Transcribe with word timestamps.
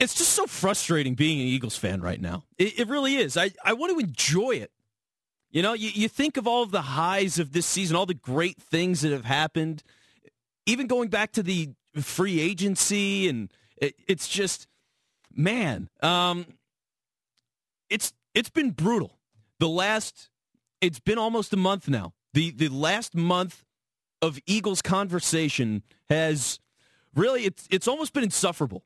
It's 0.00 0.14
just 0.14 0.30
so 0.30 0.46
frustrating 0.46 1.14
being 1.14 1.40
an 1.40 1.46
Eagles 1.46 1.76
fan 1.76 2.00
right 2.00 2.20
now. 2.20 2.44
It, 2.56 2.80
it 2.80 2.88
really 2.88 3.16
is. 3.16 3.36
I, 3.36 3.50
I 3.64 3.72
want 3.72 3.92
to 3.92 3.98
enjoy 3.98 4.52
it. 4.52 4.70
You 5.50 5.62
know, 5.62 5.72
you, 5.72 5.90
you 5.92 6.08
think 6.08 6.36
of 6.36 6.46
all 6.46 6.62
of 6.62 6.70
the 6.70 6.82
highs 6.82 7.38
of 7.38 7.52
this 7.52 7.66
season, 7.66 7.96
all 7.96 8.06
the 8.06 8.14
great 8.14 8.60
things 8.60 9.00
that 9.00 9.12
have 9.12 9.24
happened, 9.24 9.82
even 10.66 10.86
going 10.86 11.08
back 11.08 11.32
to 11.32 11.42
the 11.42 11.70
free 12.00 12.40
agency, 12.40 13.28
and 13.28 13.50
it, 13.78 13.94
it's 14.06 14.28
just, 14.28 14.68
man, 15.34 15.88
um, 16.02 16.46
it's 17.88 18.12
it's 18.34 18.50
been 18.50 18.70
brutal. 18.70 19.18
The 19.58 19.68
last, 19.68 20.28
it's 20.80 21.00
been 21.00 21.18
almost 21.18 21.52
a 21.54 21.56
month 21.56 21.88
now. 21.88 22.12
The 22.34 22.50
the 22.50 22.68
last 22.68 23.14
month 23.14 23.64
of 24.20 24.38
Eagles 24.46 24.82
conversation 24.82 25.82
has 26.10 26.60
really 27.14 27.44
it's 27.44 27.66
it's 27.70 27.88
almost 27.88 28.12
been 28.12 28.24
insufferable. 28.24 28.84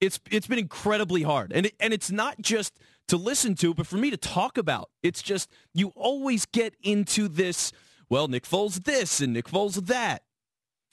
It's 0.00 0.20
it's 0.30 0.46
been 0.46 0.58
incredibly 0.58 1.22
hard, 1.22 1.52
and 1.52 1.66
it, 1.66 1.74
and 1.80 1.92
it's 1.92 2.10
not 2.10 2.40
just 2.40 2.78
to 3.08 3.16
listen 3.16 3.54
to, 3.56 3.72
but 3.72 3.86
for 3.86 3.96
me 3.96 4.10
to 4.10 4.16
talk 4.16 4.58
about. 4.58 4.90
It's 5.02 5.22
just 5.22 5.50
you 5.72 5.92
always 5.94 6.46
get 6.46 6.74
into 6.82 7.28
this. 7.28 7.72
Well, 8.08 8.28
Nick 8.28 8.44
Foles 8.44 8.84
this 8.84 9.20
and 9.20 9.32
Nick 9.32 9.46
Foles 9.46 9.86
that, 9.86 10.22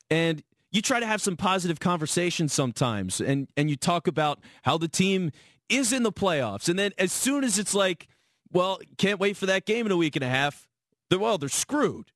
and 0.10 0.42
you 0.72 0.82
try 0.82 1.00
to 1.00 1.06
have 1.06 1.22
some 1.22 1.38
positive 1.38 1.80
conversations 1.80 2.54
sometimes, 2.54 3.20
and 3.22 3.48
and 3.58 3.70
you 3.70 3.76
talk 3.76 4.08
about 4.08 4.40
how 4.64 4.78
the 4.78 4.88
team 4.88 5.32
is 5.70 5.94
in 5.94 6.04
the 6.04 6.12
playoffs, 6.12 6.70
and 6.70 6.78
then 6.80 6.92
as 6.98 7.12
soon 7.12 7.44
as 7.44 7.60
it's 7.60 7.74
like, 7.74 8.08
well, 8.52 8.80
can't 8.98 9.20
wait 9.20 9.38
for 9.38 9.46
that 9.48 9.66
game 9.66 9.86
in 9.86 9.92
a 9.92 9.98
week 9.98 10.16
and 10.16 10.24
a 10.24 10.30
half, 10.30 10.68
they're 11.10 11.20
well, 11.20 11.38
they're 11.38 11.50
screwed. 11.50 12.12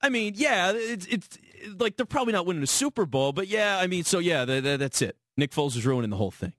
I 0.00 0.08
mean, 0.10 0.34
yeah, 0.36 0.72
it's 0.74 1.06
it's 1.06 1.38
like 1.78 1.96
they're 1.96 2.06
probably 2.06 2.32
not 2.32 2.46
winning 2.46 2.62
a 2.62 2.68
Super 2.68 3.04
Bowl, 3.04 3.32
but 3.32 3.48
yeah, 3.48 3.78
I 3.78 3.86
mean, 3.86 4.04
so 4.04 4.18
yeah, 4.18 4.44
th- 4.44 4.62
th- 4.62 4.78
that's 4.78 5.02
it. 5.02 5.16
Nick 5.38 5.52
Foles 5.52 5.76
is 5.76 5.86
ruining 5.86 6.10
the 6.10 6.16
whole 6.16 6.32
thing. 6.32 6.52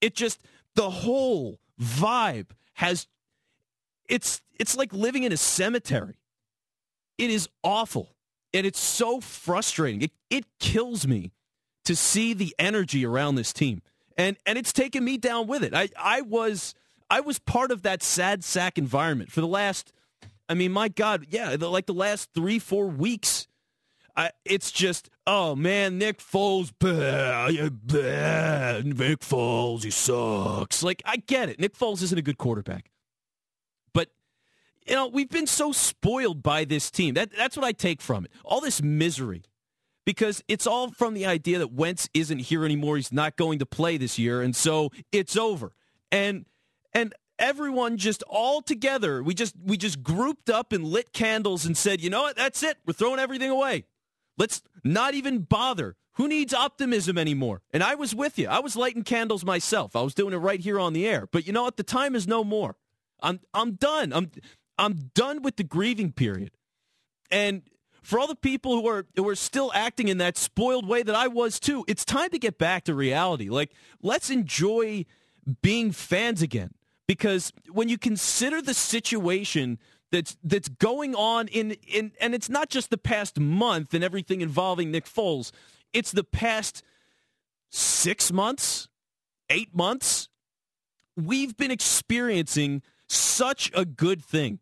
It 0.00 0.14
just 0.14 0.40
the 0.76 0.88
whole 0.88 1.58
vibe 1.80 2.46
has 2.74 3.08
it's 4.08 4.40
it's 4.58 4.76
like 4.76 4.92
living 4.92 5.24
in 5.24 5.32
a 5.32 5.36
cemetery. 5.36 6.16
It 7.18 7.30
is 7.30 7.48
awful. 7.62 8.14
And 8.52 8.64
it's 8.64 8.78
so 8.78 9.20
frustrating. 9.20 10.02
It 10.02 10.12
it 10.30 10.44
kills 10.60 11.06
me 11.06 11.32
to 11.84 11.96
see 11.96 12.32
the 12.32 12.54
energy 12.58 13.04
around 13.04 13.34
this 13.34 13.52
team. 13.52 13.82
And 14.16 14.36
and 14.46 14.56
it's 14.56 14.72
taken 14.72 15.04
me 15.04 15.18
down 15.18 15.48
with 15.48 15.64
it. 15.64 15.74
I 15.74 15.88
I 15.98 16.20
was 16.20 16.74
I 17.10 17.20
was 17.20 17.40
part 17.40 17.72
of 17.72 17.82
that 17.82 18.02
sad 18.02 18.44
sack 18.44 18.78
environment 18.78 19.32
for 19.32 19.40
the 19.40 19.48
last 19.48 19.92
I 20.48 20.54
mean, 20.54 20.72
my 20.72 20.88
God, 20.88 21.26
yeah, 21.30 21.56
the, 21.56 21.70
like 21.70 21.86
the 21.86 21.94
last 21.94 22.30
three, 22.34 22.58
four 22.58 22.86
weeks 22.86 23.48
I, 24.16 24.30
it's 24.44 24.70
just, 24.70 25.10
oh 25.26 25.56
man, 25.56 25.98
Nick 25.98 26.18
Foles, 26.18 26.72
bah, 26.78 27.48
bah, 27.82 28.80
Nick 28.84 29.20
Foles, 29.20 29.82
he 29.82 29.90
sucks. 29.90 30.82
Like, 30.82 31.02
I 31.04 31.16
get 31.16 31.48
it. 31.48 31.58
Nick 31.58 31.76
Foles 31.76 32.02
isn't 32.02 32.18
a 32.18 32.22
good 32.22 32.38
quarterback. 32.38 32.90
But, 33.92 34.10
you 34.86 34.94
know, 34.94 35.08
we've 35.08 35.30
been 35.30 35.48
so 35.48 35.72
spoiled 35.72 36.42
by 36.42 36.64
this 36.64 36.90
team. 36.90 37.14
That, 37.14 37.30
that's 37.36 37.56
what 37.56 37.66
I 37.66 37.72
take 37.72 38.00
from 38.00 38.24
it. 38.24 38.30
All 38.44 38.60
this 38.60 38.82
misery. 38.82 39.42
Because 40.06 40.44
it's 40.48 40.66
all 40.66 40.90
from 40.90 41.14
the 41.14 41.24
idea 41.24 41.58
that 41.58 41.72
Wentz 41.72 42.10
isn't 42.12 42.40
here 42.40 42.64
anymore. 42.64 42.96
He's 42.96 43.10
not 43.10 43.36
going 43.36 43.58
to 43.60 43.66
play 43.66 43.96
this 43.96 44.18
year. 44.18 44.42
And 44.42 44.54
so 44.54 44.90
it's 45.12 45.34
over. 45.34 45.72
And, 46.12 46.44
and 46.92 47.14
everyone 47.38 47.96
just 47.96 48.22
all 48.24 48.60
together, 48.60 49.22
we 49.22 49.32
just, 49.32 49.54
we 49.64 49.78
just 49.78 50.02
grouped 50.02 50.50
up 50.50 50.74
and 50.74 50.84
lit 50.84 51.14
candles 51.14 51.64
and 51.64 51.74
said, 51.74 52.02
you 52.02 52.10
know 52.10 52.20
what? 52.20 52.36
That's 52.36 52.62
it. 52.62 52.76
We're 52.86 52.92
throwing 52.92 53.18
everything 53.18 53.48
away. 53.48 53.86
Let's 54.36 54.62
not 54.82 55.14
even 55.14 55.40
bother. 55.40 55.96
Who 56.14 56.28
needs 56.28 56.54
optimism 56.54 57.18
anymore? 57.18 57.62
And 57.72 57.82
I 57.82 57.94
was 57.96 58.14
with 58.14 58.38
you. 58.38 58.48
I 58.48 58.60
was 58.60 58.76
lighting 58.76 59.02
candles 59.02 59.44
myself. 59.44 59.96
I 59.96 60.02
was 60.02 60.14
doing 60.14 60.32
it 60.32 60.38
right 60.38 60.60
here 60.60 60.78
on 60.78 60.92
the 60.92 61.06
air. 61.06 61.28
But 61.30 61.46
you 61.46 61.52
know 61.52 61.64
what? 61.64 61.76
The 61.76 61.82
time 61.82 62.14
is 62.14 62.26
no 62.28 62.44
more. 62.44 62.76
I'm 63.20 63.40
I'm 63.52 63.72
done. 63.72 64.12
I'm 64.12 64.30
I'm 64.78 65.10
done 65.14 65.42
with 65.42 65.56
the 65.56 65.64
grieving 65.64 66.12
period. 66.12 66.52
And 67.30 67.62
for 68.02 68.18
all 68.18 68.26
the 68.26 68.36
people 68.36 68.80
who 68.80 68.86
are 68.88 69.06
who 69.16 69.28
are 69.28 69.34
still 69.34 69.72
acting 69.74 70.08
in 70.08 70.18
that 70.18 70.36
spoiled 70.36 70.86
way 70.86 71.02
that 71.02 71.14
I 71.14 71.26
was 71.26 71.58
too, 71.58 71.84
it's 71.88 72.04
time 72.04 72.30
to 72.30 72.38
get 72.38 72.58
back 72.58 72.84
to 72.84 72.94
reality. 72.94 73.48
Like 73.48 73.72
let's 74.02 74.30
enjoy 74.30 75.06
being 75.62 75.90
fans 75.90 76.42
again. 76.42 76.74
Because 77.06 77.52
when 77.70 77.88
you 77.88 77.98
consider 77.98 78.62
the 78.62 78.72
situation 78.72 79.78
that's 80.14 80.36
that's 80.44 80.68
going 80.68 81.16
on 81.16 81.48
in 81.48 81.72
in 81.88 82.12
and 82.20 82.36
it's 82.36 82.48
not 82.48 82.70
just 82.70 82.90
the 82.90 82.96
past 82.96 83.40
month 83.40 83.92
and 83.94 84.04
everything 84.04 84.42
involving 84.42 84.92
Nick 84.92 85.06
Foles. 85.06 85.50
It's 85.92 86.12
the 86.12 86.22
past 86.22 86.84
6 87.70 88.32
months, 88.32 88.88
8 89.50 89.74
months. 89.74 90.28
We've 91.16 91.56
been 91.56 91.72
experiencing 91.72 92.82
such 93.08 93.72
a 93.74 93.84
good 93.84 94.24
thing. 94.24 94.60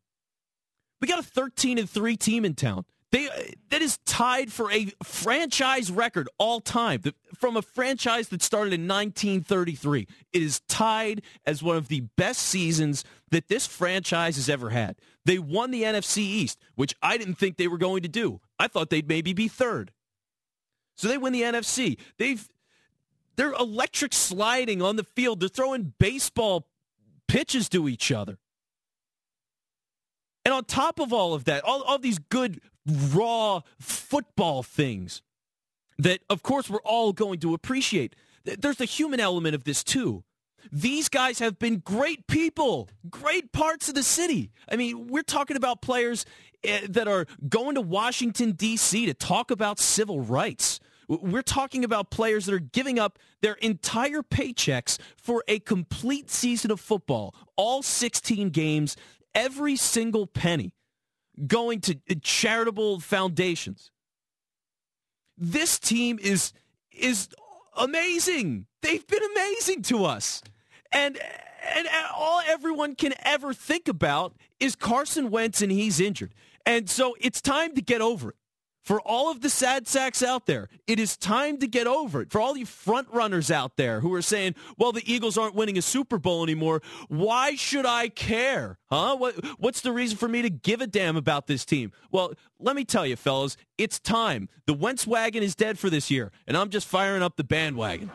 We 1.03 1.09
got 1.09 1.19
a 1.19 1.23
13 1.23 1.79
and 1.79 1.89
3 1.89 2.17
team 2.17 2.47
in 2.47 2.55
town. 2.55 2.87
They 3.11 3.29
that 3.69 3.83
is 3.83 3.99
tied 4.07 4.51
for 4.51 4.73
a 4.73 4.91
franchise 5.05 5.91
record 5.91 6.31
all 6.39 6.61
time 6.61 7.03
from 7.39 7.59
a 7.59 7.63
franchise 7.63 8.31
that 8.31 8.41
started 8.41 8.73
in 8.73 8.89
1933. 8.89 10.07
It 10.33 10.43
is 10.43 10.61
tied 10.67 11.21
as 11.45 11.63
one 11.63 11.77
of 11.77 11.89
the 11.89 12.01
best 12.17 12.41
seasons 12.41 13.05
that 13.31 13.49
this 13.49 13.67
franchise 13.67 14.37
has 14.37 14.49
ever 14.49 14.71
had. 14.71 14.97
They 15.25 15.39
won 15.39 15.71
the 15.71 15.83
NFC 15.83 16.19
East, 16.19 16.59
which 16.75 16.95
I 17.03 17.17
didn't 17.17 17.37
think 17.37 17.57
they 17.57 17.69
were 17.69 17.79
going 17.79 18.03
to 18.03 18.09
do. 18.09 18.41
I 18.59 18.69
thought 18.69 18.91
they'd 18.91 19.09
maybe 19.09 19.33
be 19.33 19.49
third. 19.49 19.93
So 20.97 21.09
they 21.09 21.19
win 21.19 21.33
the 21.33 21.43
NFC. 21.43 21.99
They've 22.19 22.49
they're 23.37 23.53
electric 23.53 24.13
sliding 24.13 24.83
on 24.83 24.97
the 24.97 25.05
field. 25.05 25.41
They're 25.41 25.49
throwing 25.49 25.95
baseball 25.99 26.67
pitches 27.29 27.69
to 27.71 27.89
each 27.89 28.13
other. 28.13 28.39
And 30.45 30.53
on 30.53 30.65
top 30.65 30.99
of 30.99 31.13
all 31.13 31.35
of 31.35 31.45
that, 31.45 31.65
all, 31.65 31.83
all 31.83 31.99
these 31.99 32.19
good 32.19 32.61
raw 32.87 33.61
football 33.81 34.63
things 34.63 35.23
that, 35.99 36.21
of 36.29 36.43
course, 36.43 36.69
we're 36.69 36.81
all 36.81 37.13
going 37.13 37.39
to 37.41 37.55
appreciate. 37.55 38.17
There's 38.45 38.77
the 38.77 38.85
human 38.85 39.21
element 39.21 39.55
of 39.55 39.65
this, 39.65 39.85
too. 39.85 40.25
These 40.71 41.09
guys 41.09 41.39
have 41.39 41.59
been 41.59 41.79
great 41.79 42.27
people, 42.27 42.89
great 43.11 43.53
parts 43.53 43.89
of 43.89 43.95
the 43.95 44.03
city. 44.03 44.51
I 44.71 44.77
mean, 44.77 45.09
we're 45.09 45.23
talking 45.23 45.57
about 45.57 45.83
players 45.83 46.25
eh, 46.65 46.87
that 46.89 47.09
are 47.09 47.27
going 47.49 47.75
to 47.75 47.81
Washington, 47.81 48.53
D.C. 48.53 49.07
to 49.07 49.15
talk 49.15 49.51
about 49.51 49.79
civil 49.79 50.21
rights. 50.21 50.81
We're 51.09 51.43
talking 51.43 51.85
about 51.85 52.11
players 52.11 52.47
that 52.47 52.55
are 52.55 52.59
giving 52.61 52.99
up 52.99 53.19
their 53.41 53.55
entire 53.55 54.23
paychecks 54.23 54.99
for 55.17 55.45
a 55.49 55.59
complete 55.59 56.31
season 56.31 56.71
of 56.71 56.81
football, 56.81 57.35
all 57.57 57.83
16 57.83 58.51
games, 58.51 58.97
every 59.35 59.77
single 59.77 60.27
penny 60.27 60.73
going 61.47 61.81
to 61.81 61.95
charitable 62.23 63.01
foundations. 63.01 63.91
This 65.37 65.79
team 65.79 66.19
is 66.21 66.53
is 66.93 67.29
amazing. 67.77 68.67
They've 68.83 69.07
been 69.07 69.23
amazing 69.33 69.83
to 69.83 70.05
us. 70.05 70.43
And 70.93 71.19
and 71.77 71.87
all 72.15 72.43
everyone 72.47 72.97
can 72.97 73.15
ever 73.23 73.55
think 73.55 73.89
about 73.89 74.35
is 74.59 74.75
Carson 74.75 75.31
Wentz 75.31 75.63
and 75.63 75.71
he's 75.73 76.01
injured. 76.01 76.35
And 76.67 76.91
so 76.91 77.17
it's 77.21 77.41
time 77.41 77.75
to 77.75 77.83
get 77.83 78.01
over 78.01 78.31
it. 78.31 78.37
For 78.85 79.01
all 79.01 79.31
of 79.31 79.43
the 79.43 79.49
sad 79.49 79.87
sacks 79.87 80.25
out 80.25 80.47
there, 80.47 80.69
it 80.89 80.99
is 80.99 81.17
time 81.17 81.59
to 81.59 81.69
get 81.69 81.87
over 81.87 82.21
it. 82.21 82.33
For 82.33 82.41
all 82.41 82.57
you 82.57 82.67
front 82.67 83.07
runners 83.13 83.49
out 83.49 83.77
there 83.77 84.01
who 84.01 84.13
are 84.13 84.23
saying, 84.23 84.57
well, 84.77 84.91
the 84.91 85.09
Eagles 85.11 85.39
aren't 85.39 85.55
winning 85.55 85.79
a 85.79 85.83
Super 85.83 86.19
Bowl 86.19 86.43
anymore, 86.43 86.83
why 87.07 87.55
should 87.55 87.87
I 87.87 88.09
care? 88.09 88.79
Huh? 88.91 89.17
What, 89.17 89.37
what's 89.61 89.83
the 89.83 89.93
reason 89.93 90.19
for 90.19 90.27
me 90.27 90.43
to 90.43 90.51
give 90.51 90.81
a 90.81 90.89
damn 90.89 91.17
about 91.17 91.47
this 91.47 91.65
team? 91.65 91.93
Well, 92.11 92.33
let 92.59 92.75
me 92.75 92.85
tell 92.85 93.07
you, 93.07 93.15
fellas, 93.15 93.57
it's 93.79 94.01
time. 94.01 94.49
The 94.67 94.75
Wentz 94.75 95.07
wagon 95.07 95.45
is 95.45 95.55
dead 95.55 95.79
for 95.79 95.89
this 95.89 96.11
year, 96.11 96.33
and 96.49 96.57
I'm 96.57 96.69
just 96.69 96.89
firing 96.89 97.23
up 97.23 97.37
the 97.37 97.45
bandwagon. 97.45 98.11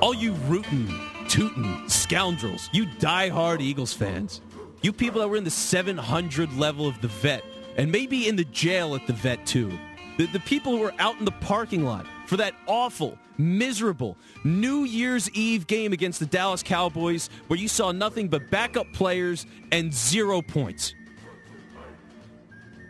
All 0.00 0.14
you 0.14 0.32
rootin', 0.46 1.28
tootin' 1.28 1.88
scoundrels, 1.88 2.68
you 2.72 2.86
die-hard 2.98 3.60
Eagles 3.60 3.92
fans. 3.92 4.40
You 4.82 4.92
people 4.92 5.20
that 5.20 5.28
were 5.28 5.36
in 5.36 5.44
the 5.44 5.50
700 5.50 6.56
level 6.56 6.86
of 6.86 7.00
the 7.00 7.08
vet, 7.08 7.44
and 7.76 7.90
maybe 7.90 8.28
in 8.28 8.36
the 8.36 8.44
jail 8.44 8.94
at 8.94 9.06
the 9.06 9.12
vet 9.12 9.44
too. 9.46 9.76
The, 10.18 10.26
the 10.26 10.40
people 10.40 10.72
who 10.72 10.82
were 10.82 10.94
out 10.98 11.18
in 11.18 11.24
the 11.24 11.32
parking 11.32 11.84
lot 11.84 12.06
for 12.26 12.36
that 12.36 12.54
awful, 12.66 13.18
miserable 13.38 14.16
New 14.44 14.84
Year's 14.84 15.30
Eve 15.30 15.66
game 15.66 15.92
against 15.92 16.20
the 16.20 16.26
Dallas 16.26 16.62
Cowboys 16.62 17.30
where 17.48 17.58
you 17.58 17.68
saw 17.68 17.92
nothing 17.92 18.28
but 18.28 18.50
backup 18.50 18.92
players 18.92 19.46
and 19.72 19.92
zero 19.92 20.42
points. 20.42 20.94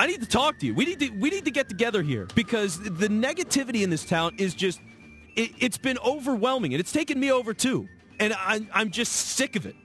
I 0.01 0.07
need 0.09 0.21
to 0.21 0.27
talk 0.27 0.59
to 0.59 0.67
you. 0.67 0.75
We 0.75 0.85
need 0.85 0.99
to 0.99 1.11
we 1.11 1.31
need 1.31 1.45
to 1.45 1.53
get 1.53 1.69
together 1.69 2.03
here 2.03 2.27
because 2.35 2.81
the 2.81 3.07
negativity 3.07 3.83
in 3.83 3.91
this 3.91 4.05
town 4.05 4.35
is 4.37 4.53
just 4.53 4.81
it, 5.37 5.63
has 5.63 5.79
been 5.79 5.99
overwhelming 5.99 6.75
and 6.75 6.81
it's 6.81 6.93
taken 6.93 7.19
me 7.19 7.31
over 7.33 7.55
too. 7.55 7.89
And 8.21 8.33
I, 8.33 8.61
I'm 8.73 8.91
just 8.91 9.13
sick 9.13 9.57
of 9.57 9.67
it. 9.67 9.77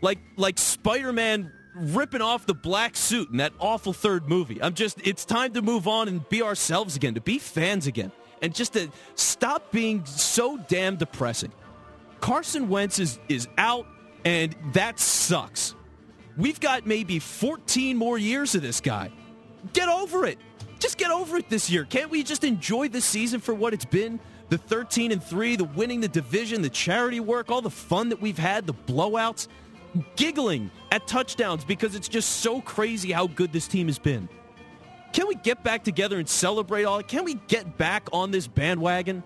Like 0.00 0.18
like 0.36 0.58
Spider-Man 0.58 1.52
ripping 1.78 2.22
off 2.22 2.46
the 2.46 2.54
black 2.54 2.96
suit 2.96 3.30
in 3.30 3.38
that 3.38 3.52
awful 3.58 3.92
third 3.92 4.28
movie. 4.28 4.62
I'm 4.62 4.74
just, 4.74 5.00
it's 5.06 5.24
time 5.24 5.52
to 5.54 5.62
move 5.62 5.86
on 5.86 6.08
and 6.08 6.28
be 6.28 6.42
ourselves 6.42 6.96
again, 6.96 7.14
to 7.14 7.20
be 7.20 7.38
fans 7.38 7.86
again, 7.86 8.12
and 8.42 8.54
just 8.54 8.72
to 8.74 8.90
stop 9.14 9.70
being 9.72 10.04
so 10.04 10.56
damn 10.56 10.96
depressing. 10.96 11.52
Carson 12.20 12.68
Wentz 12.68 12.98
is, 12.98 13.18
is 13.28 13.48
out, 13.56 13.86
and 14.24 14.54
that 14.72 14.98
sucks. 14.98 15.74
We've 16.36 16.58
got 16.60 16.86
maybe 16.86 17.18
14 17.18 17.96
more 17.96 18.18
years 18.18 18.54
of 18.54 18.62
this 18.62 18.80
guy. 18.80 19.10
Get 19.72 19.88
over 19.88 20.24
it. 20.24 20.38
Just 20.78 20.98
get 20.98 21.10
over 21.10 21.36
it 21.36 21.48
this 21.48 21.68
year. 21.68 21.84
Can't 21.84 22.10
we 22.10 22.22
just 22.22 22.44
enjoy 22.44 22.88
this 22.88 23.04
season 23.04 23.40
for 23.40 23.54
what 23.54 23.74
it's 23.74 23.84
been? 23.84 24.20
The 24.48 24.58
13 24.58 25.12
and 25.12 25.22
3, 25.22 25.56
the 25.56 25.64
winning 25.64 26.00
the 26.00 26.08
division, 26.08 26.62
the 26.62 26.70
charity 26.70 27.20
work, 27.20 27.50
all 27.50 27.60
the 27.60 27.70
fun 27.70 28.08
that 28.08 28.20
we've 28.20 28.38
had, 28.38 28.66
the 28.66 28.74
blowouts 28.74 29.48
giggling 30.16 30.70
at 30.90 31.06
touchdowns 31.06 31.64
because 31.64 31.94
it's 31.94 32.08
just 32.08 32.28
so 32.40 32.60
crazy 32.60 33.12
how 33.12 33.26
good 33.26 33.52
this 33.52 33.68
team 33.68 33.86
has 33.88 33.98
been. 33.98 34.28
Can 35.12 35.26
we 35.26 35.34
get 35.34 35.62
back 35.62 35.84
together 35.84 36.18
and 36.18 36.28
celebrate 36.28 36.84
all? 36.84 37.02
Can 37.02 37.24
we 37.24 37.34
get 37.48 37.78
back 37.78 38.08
on 38.12 38.30
this 38.30 38.46
bandwagon? 38.46 39.22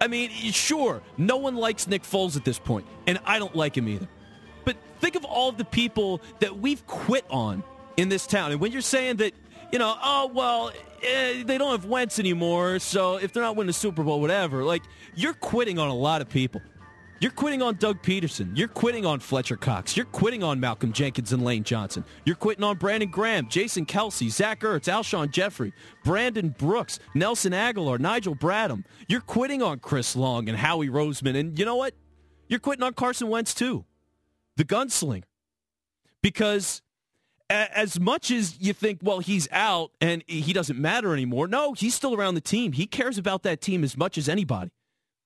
I 0.00 0.06
mean, 0.06 0.30
sure, 0.30 1.02
no 1.16 1.36
one 1.36 1.56
likes 1.56 1.86
Nick 1.86 2.02
Foles 2.02 2.36
at 2.36 2.44
this 2.44 2.58
point, 2.58 2.86
and 3.06 3.18
I 3.24 3.38
don't 3.38 3.54
like 3.54 3.76
him 3.76 3.88
either. 3.88 4.08
But 4.64 4.76
think 5.00 5.16
of 5.16 5.24
all 5.24 5.52
the 5.52 5.64
people 5.64 6.20
that 6.40 6.58
we've 6.58 6.86
quit 6.86 7.24
on 7.30 7.62
in 7.96 8.08
this 8.08 8.26
town. 8.26 8.52
And 8.52 8.60
when 8.60 8.70
you're 8.70 8.80
saying 8.80 9.16
that, 9.16 9.32
you 9.72 9.78
know, 9.78 9.96
oh, 10.02 10.30
well, 10.32 10.72
eh, 11.02 11.42
they 11.44 11.58
don't 11.58 11.70
have 11.72 11.84
Wentz 11.84 12.18
anymore, 12.18 12.78
so 12.78 13.16
if 13.16 13.32
they're 13.32 13.42
not 13.42 13.56
winning 13.56 13.68
the 13.68 13.72
Super 13.72 14.02
Bowl, 14.02 14.20
whatever, 14.20 14.64
like, 14.64 14.82
you're 15.14 15.34
quitting 15.34 15.78
on 15.78 15.88
a 15.88 15.94
lot 15.94 16.20
of 16.22 16.28
people. 16.28 16.60
You're 17.20 17.32
quitting 17.32 17.62
on 17.62 17.74
Doug 17.74 18.00
Pederson. 18.00 18.56
You're 18.56 18.68
quitting 18.68 19.04
on 19.04 19.18
Fletcher 19.18 19.56
Cox. 19.56 19.96
You're 19.96 20.06
quitting 20.06 20.44
on 20.44 20.60
Malcolm 20.60 20.92
Jenkins 20.92 21.32
and 21.32 21.44
Lane 21.44 21.64
Johnson. 21.64 22.04
You're 22.24 22.36
quitting 22.36 22.62
on 22.62 22.76
Brandon 22.76 23.10
Graham, 23.10 23.48
Jason 23.48 23.86
Kelce, 23.86 24.30
Zach 24.30 24.60
Ertz, 24.60 24.84
Alshon 24.84 25.32
Jeffery, 25.32 25.72
Brandon 26.04 26.54
Brooks, 26.56 27.00
Nelson 27.14 27.52
Agholor, 27.52 27.98
Nigel 27.98 28.36
Bradham. 28.36 28.84
You're 29.08 29.20
quitting 29.20 29.62
on 29.62 29.80
Chris 29.80 30.14
Long 30.14 30.48
and 30.48 30.56
Howie 30.56 30.88
Roseman. 30.88 31.36
And 31.36 31.58
you 31.58 31.64
know 31.64 31.74
what? 31.74 31.94
You're 32.46 32.60
quitting 32.60 32.84
on 32.84 32.94
Carson 32.94 33.28
Wentz 33.28 33.52
too, 33.52 33.84
the 34.56 34.64
gunslinger. 34.64 35.24
Because 36.22 36.82
as 37.50 37.98
much 37.98 38.30
as 38.30 38.60
you 38.60 38.72
think, 38.72 39.00
well, 39.02 39.20
he's 39.20 39.48
out 39.50 39.90
and 40.00 40.22
he 40.26 40.52
doesn't 40.52 40.78
matter 40.78 41.12
anymore, 41.12 41.48
no, 41.48 41.72
he's 41.72 41.94
still 41.94 42.14
around 42.14 42.34
the 42.34 42.40
team. 42.40 42.72
He 42.72 42.86
cares 42.86 43.16
about 43.16 43.42
that 43.44 43.60
team 43.60 43.84
as 43.84 43.96
much 43.96 44.18
as 44.18 44.28
anybody. 44.28 44.70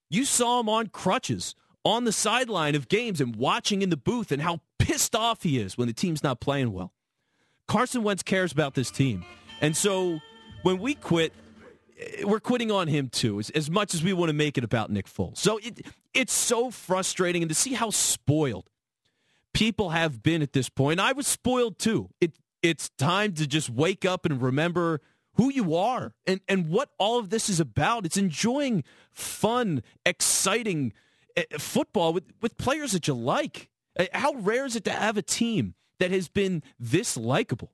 You 0.09 0.25
saw 0.25 0.61
him 0.61 0.69
on 0.69 0.89
crutches 0.89 1.55
on 1.85 2.05
the 2.05 2.13
sideline 2.13 2.75
of 2.75 2.89
games 2.89 3.21
and 3.21 3.35
watching 3.35 3.83
in 3.83 3.91
the 3.91 3.97
booth 3.97 4.31
and 4.31 4.43
how 4.43 4.61
pissed 4.79 5.17
off 5.17 5.43
he 5.43 5.59
is 5.59 5.77
when 5.77 5.89
the 5.89 5.95
team's 5.95 6.23
not 6.23 6.41
playing 6.41 6.73
well. 6.73 6.93
Carson 7.67 8.03
Wentz 8.03 8.23
cares 8.23 8.53
about 8.53 8.75
this 8.75 8.91
team. 8.91 9.25
And 9.61 9.77
so 9.77 10.21
when 10.63 10.79
we 10.79 10.95
quit, 10.95 11.33
we're 12.25 12.41
quitting 12.41 12.71
on 12.71 12.89
him 12.89 13.09
too, 13.09 13.39
as, 13.39 13.51
as 13.51 13.71
much 13.71 13.95
as 13.95 14.03
we 14.03 14.13
want 14.13 14.29
to 14.29 14.35
make 14.35 14.59
it 14.59 14.65
about 14.65 14.91
Nick 14.91 15.07
Foles. 15.07 15.39
So 15.39 15.59
it, 15.59 15.87
it's 16.15 16.33
so 16.33 16.71
frustrating, 16.71 17.43
and 17.43 17.49
to 17.49 17.55
see 17.55 17.73
how 17.73 17.91
spoiled 17.91 18.69
people 19.53 19.91
have 19.91 20.23
been 20.23 20.43
at 20.43 20.53
this 20.53 20.69
point. 20.69 21.01
I 21.01 21.13
was 21.13 21.27
spoiled 21.27 21.79
too. 21.79 22.11
It, 22.21 22.39
it's 22.63 22.91
time 22.91 23.33
to 23.35 23.47
just 23.47 23.71
wake 23.71 24.05
up 24.05 24.25
and 24.25 24.41
remember 24.41 25.01
who 25.35 25.51
you 25.51 25.75
are 25.75 26.15
and, 26.27 26.41
and 26.49 26.69
what 26.69 26.91
all 26.99 27.19
of 27.19 27.31
this 27.31 27.49
is 27.49 27.61
about. 27.61 28.05
It's 28.05 28.17
enjoying 28.17 28.85
fun, 29.13 29.83
exciting 30.05 30.93
Eh, 31.37 31.45
football 31.59 32.13
with, 32.13 32.25
with 32.41 32.59
players 32.59 32.93
that 32.93 33.09
you 33.09 33.15
like. 33.15 33.69
Eh, 33.97 34.07
how 34.13 34.35
rare 34.35 34.65
is 34.65 34.77
it 34.77 34.85
to 34.85 34.91
have 34.91 35.17
a 35.17 35.23
team 35.23 35.75
that 35.99 36.11
has 36.11 36.29
been 36.29 36.63
this 36.79 37.17
likable? 37.17 37.73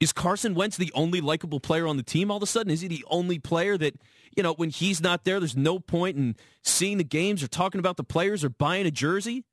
Is 0.00 0.12
Carson 0.12 0.54
Wentz 0.54 0.76
the 0.76 0.92
only 0.94 1.20
likable 1.20 1.60
player 1.60 1.86
on 1.86 1.96
the 1.96 2.02
team 2.02 2.30
all 2.30 2.36
of 2.36 2.42
a 2.42 2.46
sudden? 2.46 2.72
Is 2.72 2.80
he 2.80 2.88
the 2.88 3.04
only 3.08 3.38
player 3.38 3.78
that, 3.78 3.94
you 4.36 4.42
know, 4.42 4.54
when 4.54 4.70
he's 4.70 5.00
not 5.00 5.24
there, 5.24 5.38
there's 5.38 5.56
no 5.56 5.78
point 5.78 6.16
in 6.16 6.36
seeing 6.62 6.98
the 6.98 7.04
games 7.04 7.42
or 7.42 7.48
talking 7.48 7.78
about 7.78 7.96
the 7.96 8.04
players 8.04 8.44
or 8.44 8.48
buying 8.48 8.86
a 8.86 8.90
jersey? 8.90 9.44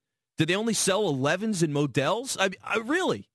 Do 0.42 0.46
they 0.48 0.56
only 0.56 0.74
sell 0.74 1.04
11s 1.04 1.62
and 1.62 1.72
Models? 1.72 2.36
I, 2.40 2.50
I 2.64 2.78
really. 2.78 3.30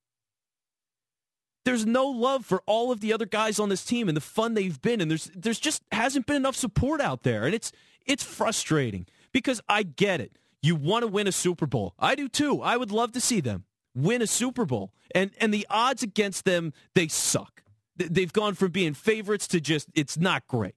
There's 1.64 1.86
no 1.86 2.08
love 2.08 2.44
for 2.44 2.64
all 2.66 2.90
of 2.90 2.98
the 2.98 3.12
other 3.12 3.26
guys 3.26 3.60
on 3.60 3.68
this 3.68 3.84
team 3.84 4.08
and 4.08 4.16
the 4.16 4.20
fun 4.20 4.54
they've 4.54 4.82
been, 4.82 5.00
and 5.00 5.08
there's 5.08 5.30
there's 5.32 5.60
just 5.60 5.84
hasn't 5.92 6.26
been 6.26 6.34
enough 6.34 6.56
support 6.56 7.00
out 7.00 7.22
there, 7.22 7.44
and 7.44 7.54
it's 7.54 7.70
it's 8.04 8.24
frustrating 8.24 9.06
because 9.30 9.60
I 9.68 9.84
get 9.84 10.20
it. 10.20 10.36
You 10.62 10.74
want 10.74 11.04
to 11.04 11.06
win 11.06 11.28
a 11.28 11.32
Super 11.32 11.64
Bowl. 11.64 11.94
I 11.96 12.16
do 12.16 12.28
too. 12.28 12.60
I 12.60 12.76
would 12.76 12.90
love 12.90 13.12
to 13.12 13.20
see 13.20 13.40
them 13.40 13.66
win 13.94 14.20
a 14.20 14.26
Super 14.26 14.64
Bowl. 14.64 14.92
And 15.14 15.30
and 15.40 15.54
the 15.54 15.64
odds 15.70 16.02
against 16.02 16.44
them, 16.44 16.72
they 16.96 17.06
suck. 17.06 17.62
They've 17.94 18.32
gone 18.32 18.54
from 18.54 18.72
being 18.72 18.94
favorites 18.94 19.46
to 19.46 19.60
just 19.60 19.90
it's 19.94 20.18
not 20.18 20.48
great. 20.48 20.74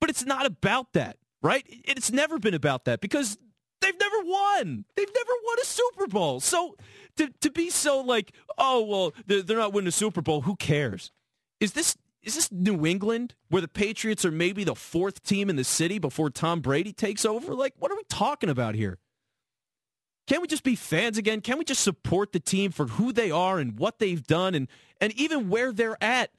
But 0.00 0.08
it's 0.08 0.24
not 0.24 0.46
about 0.46 0.94
that, 0.94 1.18
right? 1.42 1.62
It's 1.68 2.10
never 2.10 2.38
been 2.38 2.54
about 2.54 2.86
that 2.86 3.02
because 3.02 3.36
they've 3.82 3.98
never 3.98 4.16
won. 4.24 4.84
They've 4.96 5.14
never 5.14 5.32
won 5.44 5.58
a 5.60 5.64
Super 5.64 6.06
Bowl. 6.06 6.40
So 6.40 6.76
to 7.16 7.28
to 7.40 7.50
be 7.50 7.70
so 7.70 8.00
like, 8.00 8.32
oh 8.58 8.84
well, 8.84 9.14
they're, 9.26 9.56
not 9.56 9.72
winning 9.72 9.88
a 9.88 9.92
Super 9.92 10.22
Bowl. 10.22 10.42
Who 10.42 10.56
cares? 10.56 11.10
Is 11.60 11.72
this 11.72 11.96
is 12.22 12.34
this 12.34 12.52
New 12.52 12.86
England 12.86 13.34
where 13.48 13.62
the 13.62 13.68
Patriots 13.68 14.24
are 14.24 14.30
maybe 14.30 14.64
the 14.64 14.74
fourth 14.74 15.22
team 15.24 15.50
in 15.50 15.56
the 15.56 15.64
city 15.64 15.98
before 15.98 16.30
Tom 16.30 16.60
Brady 16.60 16.92
takes 16.92 17.24
over? 17.24 17.54
Like, 17.54 17.74
what 17.78 17.90
are 17.90 17.96
we 17.96 18.04
talking 18.08 18.48
about 18.48 18.74
here? 18.74 18.98
Can't 20.28 20.40
we 20.40 20.46
just 20.46 20.62
be 20.62 20.76
fans 20.76 21.18
again? 21.18 21.40
Can't 21.40 21.58
we 21.58 21.64
just 21.64 21.82
support 21.82 22.32
the 22.32 22.38
team 22.38 22.70
for 22.70 22.86
who 22.86 23.12
they 23.12 23.32
are 23.32 23.58
and 23.58 23.76
what 23.76 23.98
they've 23.98 24.22
done 24.22 24.54
and, 24.54 24.68
and 25.00 25.12
even 25.14 25.48
where 25.48 25.72
they're 25.72 26.02
at? 26.02 26.30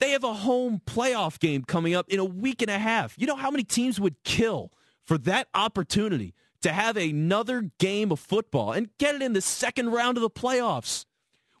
They 0.00 0.10
have 0.12 0.24
a 0.24 0.32
home 0.32 0.80
playoff 0.86 1.38
game 1.38 1.62
coming 1.62 1.94
up 1.94 2.08
in 2.08 2.18
a 2.18 2.24
week 2.24 2.62
and 2.62 2.70
a 2.70 2.78
half. 2.78 3.14
You 3.18 3.26
know 3.26 3.36
how 3.36 3.50
many 3.50 3.64
teams 3.64 4.00
would 4.00 4.16
kill 4.24 4.72
for 5.04 5.18
that 5.18 5.48
opportunity 5.54 6.34
to 6.62 6.72
have 6.72 6.96
another 6.96 7.70
game 7.78 8.10
of 8.10 8.20
football 8.20 8.72
and 8.72 8.88
get 8.98 9.14
it 9.14 9.22
in 9.22 9.32
the 9.32 9.40
second 9.40 9.90
round 9.90 10.16
of 10.16 10.22
the 10.22 10.30
playoffs? 10.30 11.04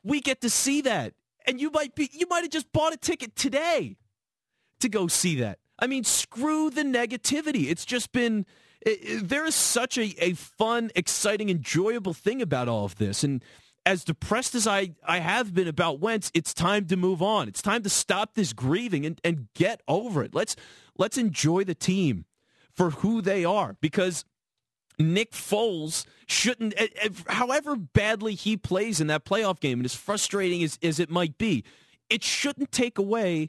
We 0.02 0.20
get 0.20 0.40
to 0.40 0.50
see 0.50 0.80
that 0.82 1.14
and 1.46 1.60
you 1.60 1.70
might 1.70 1.94
be 1.94 2.10
you 2.12 2.26
might 2.28 2.42
have 2.42 2.50
just 2.50 2.72
bought 2.72 2.92
a 2.92 2.96
ticket 2.96 3.36
today 3.36 3.96
to 4.80 4.88
go 4.88 5.08
see 5.08 5.36
that. 5.36 5.58
I 5.78 5.86
mean, 5.86 6.04
screw 6.04 6.70
the 6.70 6.82
negativity. 6.82 7.70
It's 7.70 7.84
just 7.84 8.12
been 8.12 8.46
it, 8.80 9.28
there 9.28 9.44
is 9.44 9.54
such 9.54 9.98
a, 9.98 10.14
a 10.18 10.34
fun, 10.34 10.90
exciting, 10.94 11.50
enjoyable 11.50 12.14
thing 12.14 12.42
about 12.42 12.68
all 12.68 12.84
of 12.84 12.96
this. 12.96 13.24
And 13.24 13.44
as 13.84 14.04
depressed 14.04 14.54
as 14.54 14.66
I, 14.66 14.92
I 15.06 15.18
have 15.18 15.54
been 15.54 15.68
about 15.68 16.00
Wentz, 16.00 16.30
it's 16.34 16.54
time 16.54 16.86
to 16.86 16.96
move 16.96 17.20
on. 17.20 17.48
It's 17.48 17.62
time 17.62 17.82
to 17.82 17.88
stop 17.88 18.34
this 18.34 18.52
grieving 18.52 19.04
and, 19.06 19.20
and 19.24 19.48
get 19.54 19.82
over 19.88 20.22
it. 20.22 20.34
Let's 20.34 20.56
let's 20.96 21.18
enjoy 21.18 21.64
the 21.64 21.74
team 21.74 22.26
for 22.72 22.90
who 22.90 23.20
they 23.20 23.44
are 23.44 23.76
because 23.80 24.24
Nick 24.98 25.32
Foles 25.32 26.04
shouldn't, 26.26 26.74
eh, 26.76 26.88
eh, 27.00 27.08
however 27.28 27.76
badly 27.76 28.34
he 28.34 28.56
plays 28.56 29.00
in 29.00 29.06
that 29.08 29.24
playoff 29.24 29.60
game, 29.60 29.78
and 29.78 29.84
as 29.84 29.94
frustrating 29.94 30.62
as, 30.62 30.78
as 30.82 31.00
it 31.00 31.10
might 31.10 31.38
be, 31.38 31.64
it 32.08 32.22
shouldn't 32.22 32.72
take 32.72 32.98
away 32.98 33.48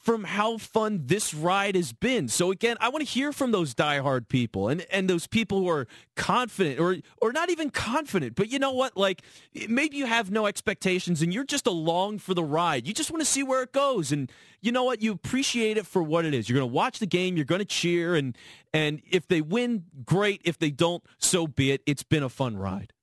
from 0.00 0.24
how 0.24 0.56
fun 0.56 1.02
this 1.04 1.34
ride 1.34 1.76
has 1.76 1.92
been. 1.92 2.26
So 2.26 2.50
again, 2.50 2.78
I 2.80 2.88
want 2.88 3.06
to 3.06 3.10
hear 3.10 3.32
from 3.32 3.52
those 3.52 3.74
diehard 3.74 4.28
people 4.28 4.68
and, 4.68 4.86
and 4.90 5.10
those 5.10 5.26
people 5.26 5.58
who 5.58 5.68
are 5.68 5.86
confident 6.16 6.80
or 6.80 6.96
or 7.20 7.32
not 7.32 7.50
even 7.50 7.68
confident, 7.68 8.34
but 8.34 8.50
you 8.50 8.58
know 8.58 8.72
what? 8.72 8.96
Like 8.96 9.20
maybe 9.68 9.98
you 9.98 10.06
have 10.06 10.30
no 10.30 10.46
expectations 10.46 11.20
and 11.20 11.34
you're 11.34 11.44
just 11.44 11.66
along 11.66 12.20
for 12.20 12.32
the 12.32 12.42
ride. 12.42 12.86
You 12.86 12.94
just 12.94 13.10
want 13.10 13.20
to 13.20 13.26
see 13.26 13.42
where 13.42 13.62
it 13.62 13.72
goes. 13.72 14.10
And 14.10 14.32
you 14.62 14.72
know 14.72 14.84
what? 14.84 15.02
You 15.02 15.12
appreciate 15.12 15.76
it 15.76 15.86
for 15.86 16.02
what 16.02 16.24
it 16.24 16.32
is. 16.32 16.48
You're 16.48 16.58
gonna 16.58 16.72
watch 16.72 16.98
the 16.98 17.06
game, 17.06 17.36
you're 17.36 17.44
gonna 17.44 17.66
cheer, 17.66 18.14
and 18.14 18.36
and 18.72 19.02
if 19.10 19.28
they 19.28 19.42
win, 19.42 19.84
great. 20.06 20.40
If 20.44 20.58
they 20.58 20.70
don't, 20.70 21.04
so 21.18 21.46
be 21.46 21.72
it. 21.72 21.82
It's 21.84 22.02
been 22.02 22.22
a 22.22 22.30
fun 22.30 22.56
ride. 22.56 22.94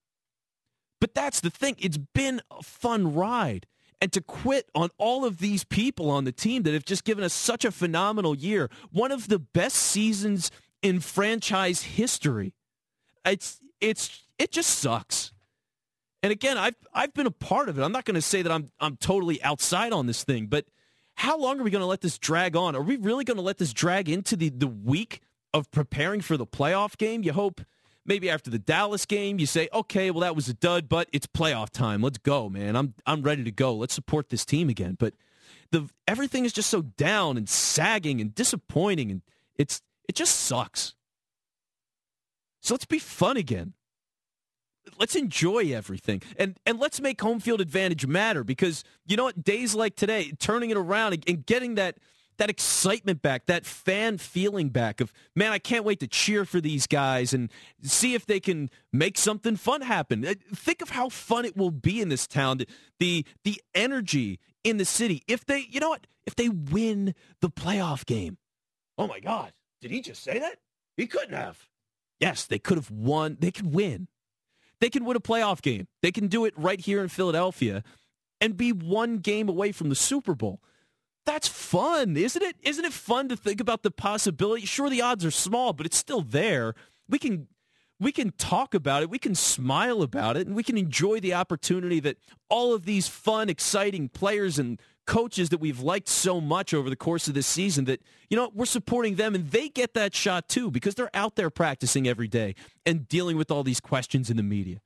But 0.99 1.13
that's 1.13 1.41
the 1.41 1.51
thing. 1.51 1.75
It's 1.77 1.97
been 1.97 2.41
a 2.49 2.63
fun 2.63 3.13
ride 3.13 3.67
and 4.01 4.11
to 4.13 4.21
quit 4.21 4.69
on 4.75 4.89
all 4.97 5.25
of 5.25 5.39
these 5.39 5.63
people 5.63 6.09
on 6.09 6.23
the 6.23 6.31
team 6.31 6.63
that 6.63 6.73
have 6.73 6.85
just 6.85 7.03
given 7.03 7.23
us 7.23 7.33
such 7.33 7.65
a 7.65 7.71
phenomenal 7.71 8.35
year, 8.35 8.69
one 8.91 9.11
of 9.11 9.27
the 9.27 9.39
best 9.39 9.75
seasons 9.77 10.51
in 10.81 10.99
franchise 10.99 11.83
history. 11.83 12.53
It's 13.25 13.59
it's 13.81 14.23
it 14.37 14.51
just 14.51 14.69
sucks. 14.79 15.31
And 16.23 16.31
again, 16.31 16.57
I've 16.57 16.75
I've 16.93 17.13
been 17.13 17.27
a 17.27 17.31
part 17.31 17.69
of 17.69 17.77
it. 17.77 17.83
I'm 17.83 17.91
not 17.91 18.05
going 18.05 18.15
to 18.15 18.21
say 18.21 18.41
that 18.41 18.51
I'm 18.51 18.71
I'm 18.79 18.97
totally 18.97 19.41
outside 19.43 19.93
on 19.93 20.05
this 20.07 20.23
thing, 20.23 20.47
but 20.47 20.65
how 21.15 21.37
long 21.37 21.59
are 21.59 21.63
we 21.63 21.71
going 21.71 21.81
to 21.81 21.87
let 21.87 22.01
this 22.01 22.19
drag 22.19 22.55
on? 22.55 22.75
Are 22.75 22.81
we 22.81 22.95
really 22.95 23.23
going 23.23 23.37
to 23.37 23.43
let 23.43 23.57
this 23.57 23.73
drag 23.73 24.07
into 24.07 24.35
the, 24.35 24.49
the 24.49 24.67
week 24.67 25.21
of 25.51 25.71
preparing 25.71 26.21
for 26.21 26.37
the 26.37 26.45
playoff 26.45 26.95
game? 26.95 27.23
You 27.23 27.33
hope 27.33 27.61
maybe 28.07 28.29
after 28.29 28.49
the 28.49 28.57
Dallas 28.57 29.05
game, 29.05 29.39
you 29.39 29.45
say, 29.45 29.69
okay, 29.73 30.09
well, 30.09 30.21
that 30.21 30.35
was 30.35 30.49
a 30.49 30.53
dud, 30.53 30.89
but 30.89 31.07
it's 31.13 31.27
playoff 31.27 31.69
time. 31.69 32.01
Let's 32.01 32.17
go, 32.17 32.49
man. 32.49 32.75
I'm, 32.75 32.93
I'm 33.05 33.21
ready 33.21 33.43
to 33.43 33.51
go. 33.51 33.75
Let's 33.75 33.93
support 33.93 34.29
this 34.29 34.45
team 34.45 34.69
again. 34.69 34.95
But 34.97 35.13
the 35.71 35.89
everything 36.07 36.45
is 36.45 36.53
just 36.53 36.69
so 36.69 36.81
down 36.81 37.37
and 37.37 37.47
sagging 37.47 38.21
and 38.21 38.33
disappointing, 38.33 39.11
and 39.11 39.21
it's 39.55 39.81
it 40.07 40.15
just 40.15 40.35
sucks. 40.35 40.95
So 42.61 42.73
let's 42.73 42.85
be 42.85 42.99
fun 42.99 43.37
again 43.37 43.73
let's 44.99 45.15
enjoy 45.15 45.73
everything 45.73 46.21
and 46.37 46.57
and 46.65 46.79
let's 46.79 47.01
make 47.01 47.19
home 47.21 47.39
field 47.39 47.61
advantage 47.61 48.05
matter 48.05 48.43
because 48.43 48.83
you 49.05 49.17
know 49.17 49.25
what 49.25 49.43
days 49.43 49.75
like 49.75 49.95
today 49.95 50.31
turning 50.39 50.69
it 50.69 50.77
around 50.77 51.13
and, 51.13 51.23
and 51.27 51.45
getting 51.45 51.75
that 51.75 51.97
that 52.37 52.49
excitement 52.49 53.21
back 53.21 53.45
that 53.45 53.65
fan 53.65 54.17
feeling 54.17 54.69
back 54.69 55.01
of 55.01 55.11
man 55.35 55.51
i 55.51 55.59
can't 55.59 55.83
wait 55.83 55.99
to 55.99 56.07
cheer 56.07 56.45
for 56.45 56.61
these 56.61 56.87
guys 56.87 57.33
and 57.33 57.51
see 57.81 58.13
if 58.13 58.25
they 58.25 58.39
can 58.39 58.69
make 58.91 59.17
something 59.17 59.55
fun 59.55 59.81
happen. 59.81 60.25
Uh, 60.25 60.33
think 60.53 60.81
of 60.81 60.89
how 60.89 61.09
fun 61.09 61.45
it 61.45 61.55
will 61.55 61.71
be 61.71 62.01
in 62.01 62.09
this 62.09 62.27
town 62.27 62.59
the 62.99 63.25
the 63.43 63.61
energy 63.73 64.39
in 64.63 64.77
the 64.77 64.85
city. 64.85 65.23
If 65.27 65.45
they 65.45 65.65
you 65.69 65.79
know 65.79 65.89
what? 65.89 66.07
If 66.25 66.35
they 66.35 66.49
win 66.49 67.13
the 67.41 67.49
playoff 67.49 68.05
game. 68.05 68.37
Oh 68.97 69.07
my 69.07 69.19
god. 69.19 69.53
Did 69.81 69.91
he 69.91 70.01
just 70.01 70.23
say 70.23 70.39
that? 70.39 70.57
He 70.95 71.07
couldn't 71.07 71.35
have. 71.35 71.67
Yes 72.19 72.45
they 72.45 72.59
could 72.59 72.77
have 72.77 72.91
won. 72.91 73.37
They 73.39 73.51
could 73.51 73.73
win. 73.73 74.07
They 74.79 74.89
can 74.89 75.05
win 75.05 75.17
a 75.17 75.21
playoff 75.21 75.61
game. 75.61 75.87
They 76.01 76.11
can 76.11 76.27
do 76.27 76.45
it 76.45 76.53
right 76.57 76.79
here 76.79 77.01
in 77.01 77.09
Philadelphia 77.09 77.83
and 78.39 78.55
be 78.55 78.71
one 78.71 79.17
game 79.17 79.49
away 79.49 79.71
from 79.71 79.89
the 79.89 79.95
Super 79.95 80.35
Bowl. 80.35 80.61
That's 81.27 81.49
fun, 81.49 82.15
isn't 82.15 82.41
it? 82.41 82.55
Isn't 82.63 82.85
it 82.85 82.93
fun 82.93 83.27
to 83.27 83.35
think 83.35 83.59
about 83.59 83.83
the 83.83 83.91
possibility? 83.91 84.65
Sure, 84.65 84.89
the 84.89 85.01
odds 85.01 85.25
are 85.25 85.31
small, 85.31 85.73
but 85.73 85.85
it's 85.85 85.97
still 85.97 86.21
there. 86.21 86.73
We 87.09 87.19
can 87.19 87.49
we 87.99 88.13
can 88.13 88.31
talk 88.37 88.73
about 88.73 89.03
it, 89.03 89.09
we 89.09 89.19
can 89.19 89.35
smile 89.35 90.01
about 90.01 90.37
it, 90.37 90.47
and 90.47 90.55
we 90.55 90.63
can 90.63 90.77
enjoy 90.77 91.19
the 91.19 91.33
opportunity 91.33 91.99
that 91.99 92.15
all 92.47 92.73
of 92.73 92.85
these 92.85 93.09
fun, 93.09 93.49
exciting 93.49 94.07
players 94.07 94.57
and 94.57 94.79
coaches 95.05 95.49
that 95.49 95.59
we've 95.59 95.81
liked 95.81 96.07
so 96.07 96.39
much 96.39 96.73
over 96.73 96.89
the 96.89 96.95
course 96.95 97.27
of 97.27 97.33
this 97.33 97.47
season 97.47 97.83
that, 97.85 98.01
you 98.29 98.37
know, 98.37 98.49
we're 98.53 98.65
supporting 98.65 99.15
them 99.15 99.35
and 99.35 99.51
they 99.51 99.67
get 99.67 99.95
that 99.95 100.15
shot 100.15 100.47
too 100.47 100.71
because 100.71 100.95
they're 100.95 101.13
out 101.13 101.35
there 101.35 101.49
practicing 101.49 102.07
every 102.07 102.29
day 102.29 102.55
and 102.85 103.09
dealing 103.09 103.35
with 103.35 103.51
all 103.51 103.63
these 103.63 103.81
questions 103.81 104.29
in 104.29 104.37
the 104.37 104.43
media. 104.43 104.79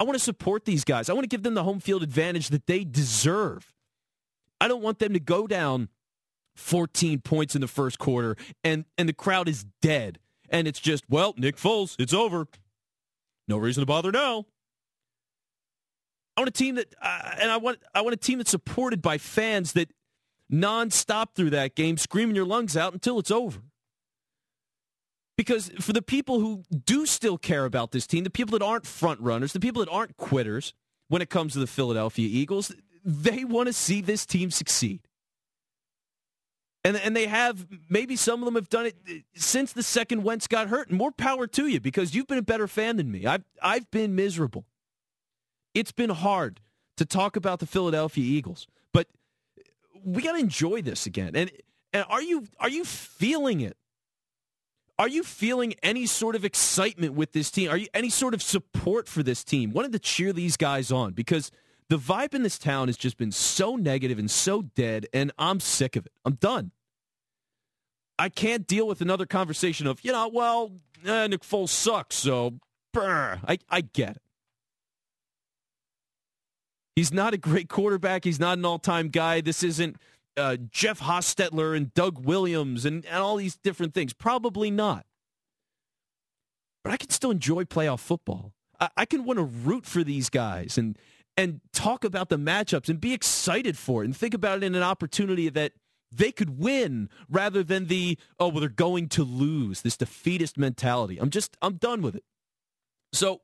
I 0.00 0.04
want 0.04 0.16
to 0.16 0.24
support 0.24 0.64
these 0.64 0.84
guys. 0.84 1.10
I 1.10 1.12
want 1.12 1.24
to 1.24 1.28
give 1.28 1.42
them 1.42 1.54
the 1.54 1.64
home 1.64 1.80
field 1.80 2.02
advantage 2.02 2.48
that 2.48 2.66
they 2.66 2.82
deserve. 2.82 3.74
I 4.60 4.68
don't 4.68 4.82
want 4.82 4.98
them 4.98 5.12
to 5.12 5.20
go 5.20 5.46
down 5.46 5.88
14 6.56 7.20
points 7.20 7.54
in 7.54 7.60
the 7.60 7.68
first 7.68 7.98
quarter 7.98 8.36
and, 8.64 8.84
and 8.96 9.08
the 9.08 9.12
crowd 9.12 9.48
is 9.48 9.64
dead. 9.82 10.18
And 10.48 10.68
it's 10.68 10.80
just, 10.80 11.04
well, 11.08 11.34
Nick 11.36 11.56
Foles, 11.56 11.96
it's 11.98 12.14
over. 12.14 12.46
No 13.48 13.58
reason 13.58 13.82
to 13.82 13.86
bother 13.86 14.12
now. 14.12 14.46
I 16.36 16.42
want 16.42 16.48
a 16.48 16.52
team 16.52 16.74
that, 16.74 16.94
uh, 17.00 17.30
and 17.40 17.50
I 17.50 17.56
want 17.56 17.78
I 17.94 18.02
want 18.02 18.12
a 18.12 18.18
team 18.18 18.38
that's 18.38 18.50
supported 18.50 19.00
by 19.00 19.16
fans 19.16 19.72
that 19.72 19.90
nonstop 20.52 21.34
through 21.34 21.50
that 21.50 21.74
game, 21.74 21.96
screaming 21.96 22.36
your 22.36 22.44
lungs 22.44 22.76
out 22.76 22.92
until 22.92 23.18
it's 23.18 23.30
over. 23.30 23.60
Because 25.36 25.70
for 25.80 25.92
the 25.92 26.02
people 26.02 26.40
who 26.40 26.62
do 26.84 27.06
still 27.06 27.38
care 27.38 27.64
about 27.64 27.92
this 27.92 28.06
team, 28.06 28.24
the 28.24 28.30
people 28.30 28.58
that 28.58 28.64
aren't 28.64 28.86
front 28.86 29.20
runners, 29.20 29.52
the 29.52 29.60
people 29.60 29.84
that 29.84 29.90
aren't 29.90 30.16
quitters 30.16 30.74
when 31.08 31.22
it 31.22 31.30
comes 31.30 31.52
to 31.52 31.58
the 31.58 31.66
Philadelphia 31.66 32.28
Eagles, 32.30 32.74
they 33.06 33.44
want 33.44 33.68
to 33.68 33.72
see 33.72 34.00
this 34.00 34.26
team 34.26 34.50
succeed. 34.50 35.00
And, 36.84 36.96
and 36.96 37.16
they 37.16 37.26
have, 37.26 37.66
maybe 37.88 38.16
some 38.16 38.40
of 38.40 38.44
them 38.44 38.56
have 38.56 38.68
done 38.68 38.86
it 38.86 38.96
uh, 39.08 39.14
since 39.34 39.72
the 39.72 39.82
second 39.82 40.22
Wentz 40.22 40.46
got 40.46 40.68
hurt. 40.68 40.88
And 40.88 40.98
more 40.98 41.12
power 41.12 41.46
to 41.46 41.66
you 41.66 41.80
because 41.80 42.14
you've 42.14 42.26
been 42.26 42.38
a 42.38 42.42
better 42.42 42.68
fan 42.68 42.96
than 42.96 43.10
me. 43.10 43.26
I've, 43.26 43.44
I've 43.62 43.90
been 43.90 44.14
miserable. 44.14 44.66
It's 45.74 45.92
been 45.92 46.10
hard 46.10 46.60
to 46.96 47.04
talk 47.04 47.36
about 47.36 47.60
the 47.60 47.66
Philadelphia 47.66 48.24
Eagles, 48.24 48.66
but 48.92 49.08
we 50.04 50.22
got 50.22 50.32
to 50.32 50.38
enjoy 50.38 50.82
this 50.82 51.06
again. 51.06 51.32
And 51.34 51.50
and 51.92 52.04
are 52.08 52.22
you 52.22 52.46
are 52.58 52.68
you 52.68 52.84
feeling 52.84 53.60
it? 53.60 53.76
Are 54.98 55.08
you 55.08 55.22
feeling 55.22 55.74
any 55.82 56.06
sort 56.06 56.34
of 56.34 56.44
excitement 56.44 57.12
with 57.12 57.32
this 57.32 57.50
team? 57.50 57.70
Are 57.70 57.76
you 57.76 57.88
any 57.92 58.08
sort 58.08 58.32
of 58.32 58.42
support 58.42 59.08
for 59.08 59.22
this 59.22 59.44
team? 59.44 59.72
Wanted 59.72 59.92
to 59.92 59.98
cheer 59.98 60.32
these 60.32 60.56
guys 60.56 60.90
on 60.90 61.12
because 61.12 61.50
the 61.88 61.98
vibe 61.98 62.34
in 62.34 62.42
this 62.42 62.58
town 62.58 62.88
has 62.88 62.96
just 62.96 63.16
been 63.16 63.32
so 63.32 63.76
negative 63.76 64.18
and 64.18 64.30
so 64.30 64.62
dead, 64.62 65.06
and 65.12 65.32
I'm 65.38 65.60
sick 65.60 65.96
of 65.96 66.06
it. 66.06 66.12
I'm 66.24 66.34
done. 66.34 66.72
I 68.18 68.28
can't 68.28 68.66
deal 68.66 68.88
with 68.88 69.00
another 69.00 69.26
conversation 69.26 69.86
of, 69.86 70.00
you 70.02 70.10
know, 70.10 70.28
well, 70.28 70.72
eh, 71.04 71.26
Nick 71.26 71.42
Foles 71.42 71.68
sucks, 71.68 72.16
so 72.16 72.54
brr. 72.92 73.40
I, 73.46 73.58
I 73.68 73.82
get 73.82 74.16
it. 74.16 74.22
He's 76.96 77.12
not 77.12 77.34
a 77.34 77.38
great 77.38 77.68
quarterback. 77.68 78.24
He's 78.24 78.40
not 78.40 78.56
an 78.56 78.64
all-time 78.64 79.10
guy. 79.10 79.42
This 79.42 79.62
isn't 79.62 79.96
uh, 80.36 80.56
Jeff 80.70 81.00
Hostetler 81.00 81.76
and 81.76 81.92
Doug 81.92 82.24
Williams 82.24 82.86
and, 82.86 83.04
and 83.04 83.16
all 83.16 83.36
these 83.36 83.56
different 83.56 83.92
things. 83.92 84.14
Probably 84.14 84.70
not. 84.70 85.04
But 86.82 86.94
I 86.94 86.96
can 86.96 87.10
still 87.10 87.30
enjoy 87.30 87.64
playoff 87.64 88.00
football. 88.00 88.54
I, 88.80 88.88
I 88.96 89.04
can 89.04 89.24
want 89.24 89.38
to 89.38 89.44
root 89.44 89.84
for 89.84 90.02
these 90.02 90.30
guys 90.30 90.78
and 90.78 90.96
and 91.36 91.60
talk 91.72 92.04
about 92.04 92.28
the 92.28 92.38
matchups 92.38 92.88
and 92.88 93.00
be 93.00 93.12
excited 93.12 93.76
for 93.76 94.02
it 94.02 94.06
and 94.06 94.16
think 94.16 94.34
about 94.34 94.58
it 94.58 94.64
in 94.64 94.74
an 94.74 94.82
opportunity 94.82 95.48
that 95.48 95.72
they 96.10 96.32
could 96.32 96.58
win 96.58 97.08
rather 97.28 97.62
than 97.62 97.86
the 97.86 98.18
oh 98.38 98.48
well 98.48 98.60
they're 98.60 98.68
going 98.68 99.08
to 99.08 99.24
lose 99.24 99.82
this 99.82 99.96
defeatist 99.96 100.56
mentality. 100.56 101.18
I'm 101.18 101.30
just 101.30 101.56
I'm 101.60 101.76
done 101.76 102.02
with 102.02 102.14
it. 102.14 102.24
So 103.12 103.40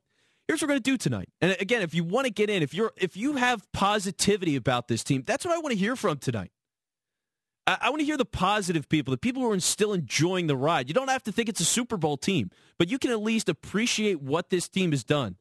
here's 0.47 0.61
what 0.61 0.67
we're 0.67 0.73
going 0.73 0.83
to 0.83 0.91
do 0.91 0.97
tonight. 0.97 1.29
And 1.41 1.55
again, 1.59 1.81
if 1.81 1.93
you 1.93 2.03
want 2.03 2.25
to 2.25 2.33
get 2.33 2.49
in, 2.49 2.63
if 2.63 2.73
you're 2.73 2.91
if 2.97 3.15
you 3.17 3.35
have 3.35 3.69
positivity 3.73 4.55
about 4.55 4.87
this 4.87 5.03
team, 5.03 5.23
that's 5.25 5.45
what 5.45 5.53
I 5.53 5.57
want 5.59 5.71
to 5.71 5.77
hear 5.77 5.95
from 5.95 6.17
tonight. 6.17 6.51
I, 7.65 7.89
want 7.89 8.01
to 8.01 8.05
hear 8.05 8.17
the 8.17 8.25
positive 8.25 8.89
people, 8.89 9.11
the 9.11 9.17
people 9.17 9.41
who 9.41 9.49
are 9.49 9.59
still 9.61 9.93
enjoying 9.93 10.47
the 10.47 10.57
ride. 10.57 10.89
You 10.89 10.93
don't 10.93 11.09
have 11.09 11.23
to 11.23 11.31
think 11.31 11.47
it's 11.47 11.61
a 11.61 11.65
Super 11.65 11.95
Bowl 11.95 12.17
team, 12.17 12.51
but 12.77 12.89
you 12.89 12.99
can 12.99 13.09
at 13.09 13.21
least 13.21 13.47
appreciate 13.47 14.21
what 14.21 14.49
this 14.49 14.67
team 14.67 14.91
has 14.91 15.05
done 15.05 15.37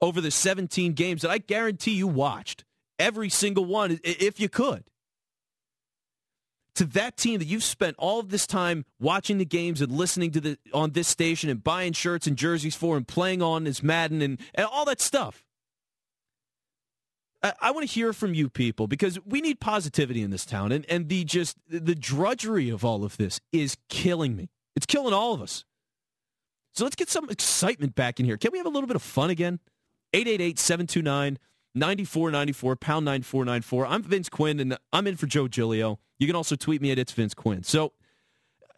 over 0.00 0.20
the 0.20 0.30
17 0.30 0.92
games 0.92 1.22
that 1.22 1.30
I 1.30 1.38
guarantee 1.38 1.94
you 1.94 2.06
watched. 2.06 2.64
Every 2.98 3.28
single 3.28 3.64
one, 3.64 3.98
if 4.04 4.38
you 4.38 4.48
could 4.48 4.84
to 6.74 6.84
that 6.84 7.16
team 7.16 7.38
that 7.38 7.46
you've 7.46 7.64
spent 7.64 7.96
all 7.98 8.20
of 8.20 8.30
this 8.30 8.46
time 8.46 8.84
watching 8.98 9.38
the 9.38 9.44
games 9.44 9.80
and 9.80 9.92
listening 9.92 10.30
to 10.32 10.40
the 10.40 10.58
on 10.72 10.90
this 10.90 11.08
station 11.08 11.48
and 11.48 11.62
buying 11.62 11.92
shirts 11.92 12.26
and 12.26 12.36
jerseys 12.36 12.74
for 12.74 12.96
and 12.96 13.06
playing 13.06 13.42
on 13.42 13.66
as 13.66 13.82
Madden 13.82 14.22
and, 14.22 14.40
and 14.54 14.66
all 14.66 14.84
that 14.84 15.00
stuff. 15.00 15.44
I, 17.42 17.52
I 17.60 17.70
want 17.70 17.86
to 17.86 17.92
hear 17.92 18.12
from 18.12 18.34
you 18.34 18.48
people 18.48 18.86
because 18.86 19.18
we 19.24 19.40
need 19.40 19.60
positivity 19.60 20.22
in 20.22 20.30
this 20.30 20.44
town 20.44 20.72
and, 20.72 20.84
and 20.88 21.08
the 21.08 21.24
just 21.24 21.56
the 21.68 21.94
drudgery 21.94 22.70
of 22.70 22.84
all 22.84 23.04
of 23.04 23.16
this 23.16 23.40
is 23.52 23.76
killing 23.88 24.34
me. 24.34 24.50
It's 24.74 24.86
killing 24.86 25.14
all 25.14 25.32
of 25.32 25.42
us. 25.42 25.64
So 26.72 26.82
let's 26.82 26.96
get 26.96 27.08
some 27.08 27.30
excitement 27.30 27.94
back 27.94 28.18
in 28.18 28.26
here. 28.26 28.36
Can 28.36 28.50
we 28.50 28.58
have 28.58 28.66
a 28.66 28.70
little 28.70 28.88
bit 28.88 28.96
of 28.96 29.02
fun 29.02 29.30
again? 29.30 29.60
888 30.14 30.58
729 30.60 31.38
9494, 31.74 32.76
pound 32.76 33.04
9494. 33.04 33.86
I'm 33.86 34.02
Vince 34.04 34.28
Quinn, 34.28 34.60
and 34.60 34.78
I'm 34.92 35.08
in 35.08 35.16
for 35.16 35.26
Joe 35.26 35.48
Giglio. 35.48 35.98
You 36.20 36.28
can 36.28 36.36
also 36.36 36.54
tweet 36.54 36.80
me 36.80 36.92
at 36.92 37.00
It's 37.00 37.10
Vince 37.10 37.34
Quinn. 37.34 37.64
So, 37.64 37.92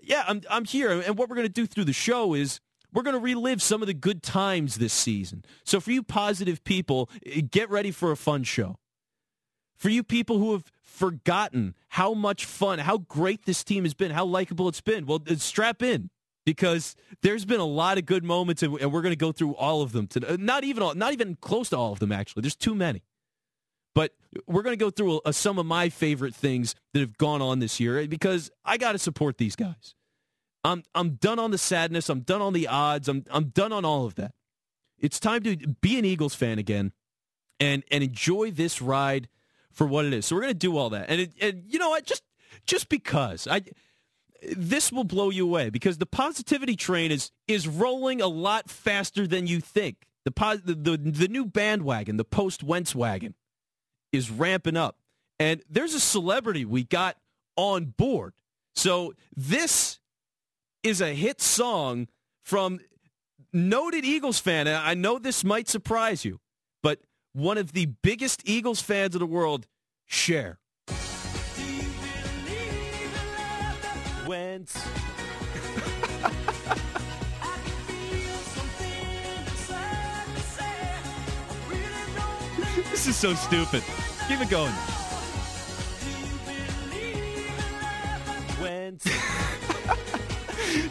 yeah, 0.03 0.25
I'm, 0.27 0.41
I'm 0.49 0.65
here. 0.65 0.91
And 0.91 1.19
what 1.19 1.29
we're 1.29 1.37
going 1.37 1.47
to 1.47 1.53
do 1.53 1.67
through 1.67 1.85
the 1.85 1.93
show 1.93 2.33
is 2.33 2.61
we're 2.95 3.03
going 3.03 3.15
to 3.15 3.21
relive 3.21 3.61
some 3.61 3.83
of 3.83 3.87
the 3.87 3.93
good 3.93 4.23
times 4.23 4.77
this 4.77 4.95
season. 4.95 5.45
So, 5.63 5.79
for 5.79 5.91
you 5.91 6.03
positive 6.03 6.65
people, 6.65 7.11
eh, 7.27 7.43
get 7.43 7.69
ready 7.69 7.91
for 7.91 8.11
a 8.11 8.17
fun 8.17 8.43
show. 8.43 8.79
For 9.77 9.91
you 9.91 10.03
people 10.03 10.39
who 10.39 10.53
have 10.53 10.73
forgotten 10.83 11.75
how 11.89 12.15
much 12.15 12.47
fun, 12.47 12.79
how 12.79 12.97
great 12.97 13.45
this 13.45 13.63
team 13.63 13.85
has 13.85 13.93
been, 13.93 14.11
how 14.11 14.25
likable 14.25 14.69
it's 14.69 14.81
been, 14.81 15.05
well, 15.05 15.21
strap 15.37 15.83
in 15.83 16.09
because 16.47 16.95
there's 17.23 17.45
been 17.45 17.61
a 17.61 17.67
lot 17.67 17.99
of 17.99 18.07
good 18.07 18.25
moments, 18.25 18.63
and, 18.63 18.73
we're 18.73 19.03
going 19.03 19.13
to 19.13 19.17
go 19.17 19.33
through 19.33 19.55
all 19.57 19.83
of 19.83 19.93
them 19.93 20.07
today. 20.07 20.37
Not 20.39 20.65
even 20.65 20.83
all, 20.83 20.95
not 20.95 21.13
even 21.13 21.37
close 21.37 21.69
to 21.71 21.77
all 21.77 21.93
of 21.93 21.99
them. 21.99 22.13
Actually, 22.13 22.43
there's 22.43 22.57
too 22.57 22.75
many. 22.75 23.03
But 23.95 24.13
we're 24.47 24.63
going 24.63 24.79
to 24.79 24.83
go 24.83 24.91
through 24.91 25.17
a, 25.17 25.21
a, 25.27 25.33
some 25.33 25.59
of 25.59 25.67
my 25.67 25.89
favorite 25.89 26.35
things 26.35 26.75
that 26.93 27.01
have 27.01 27.19
gone 27.19 27.43
on 27.43 27.59
this 27.59 27.81
year 27.81 27.99
eh, 27.99 28.07
because 28.07 28.51
I 28.65 28.77
got 28.77 28.93
to 28.93 28.99
support 28.99 29.39
these 29.39 29.57
guys. 29.57 29.95
I'm 30.65 30.85
I'm 30.95 31.11
done 31.15 31.39
on 31.39 31.51
the 31.51 31.59
sadness. 31.59 32.09
I'm 32.09 32.21
done 32.21 32.41
on 32.41 32.53
the 32.53 32.69
odds. 32.69 33.09
I'm 33.09 33.25
I'm 33.31 33.47
done 33.47 33.73
on 33.73 33.85
all 33.85 34.07
of 34.07 34.15
that. 34.15 34.33
It's 34.99 35.21
time 35.21 35.43
to 35.43 35.57
be 35.57 35.99
an 35.99 36.05
Eagles 36.05 36.35
fan 36.35 36.59
again, 36.59 36.93
and 37.59 37.83
and 37.91 38.05
enjoy 38.05 38.51
this 38.53 38.81
ride 38.81 39.29
for 39.73 39.87
what 39.87 40.05
it 40.05 40.13
is. 40.13 40.27
So 40.27 40.37
we're 40.37 40.43
going 40.43 40.55
to 40.55 40.59
do 40.59 40.77
all 40.77 40.91
that, 40.91 41.07
and, 41.09 41.21
it, 41.21 41.33
and 41.41 41.65
you 41.67 41.79
know 41.79 41.91
what? 41.91 42.05
Just 42.05 42.23
just 42.67 42.89
because 42.89 43.47
I 43.49 43.63
this 44.57 44.93
will 44.93 45.05
blow 45.05 45.31
you 45.31 45.45
away 45.45 45.71
because 45.71 45.99
the 45.99 46.07
positivity 46.07 46.77
train 46.77 47.11
is 47.11 47.31
is 47.49 47.67
rolling 47.67 48.21
a 48.21 48.27
lot 48.27 48.71
faster 48.71 49.27
than 49.27 49.47
you 49.47 49.61
think. 49.61 50.07
The 50.25 50.61
the 50.65 50.75
the, 50.75 50.97
the 50.97 51.29
new 51.29 51.45
bandwagon, 51.45 52.17
the 52.17 52.25
post 52.25 52.63
Wentz 52.63 52.95
wagon, 52.95 53.35
is 54.13 54.31
ramping 54.31 54.77
up, 54.77 54.99
and 55.39 55.63
there's 55.69 55.95
a 55.95 56.01
celebrity 56.01 56.65
we 56.65 56.85
got 56.85 57.17
on 57.57 57.87
board. 57.97 58.35
So 58.75 59.15
this 59.35 59.99
is 60.83 61.01
a 61.01 61.15
hit 61.15 61.41
song 61.41 62.09
from 62.45 62.81
noted 63.53 64.05
Eagles 64.05 64.39
fan. 64.39 64.67
And 64.67 64.77
I 64.77 64.95
know 64.95 65.19
this 65.19 65.43
might 65.43 65.69
surprise 65.69 66.25
you, 66.25 66.41
but 66.83 67.01
one 67.33 67.59
of 67.59 67.73
the 67.73 67.87
biggest 67.87 68.43
Eagles 68.45 68.81
fans 68.81 69.15
in 69.15 69.19
the 69.19 69.27
world, 69.27 69.67
Cher. 70.07 70.59
Wentz. 74.27 74.75
this 82.91 83.07
is 83.07 83.17
so 83.17 83.35
stupid. 83.35 83.83
Keep 84.29 84.41
it 84.41 84.51
going. 84.51 84.73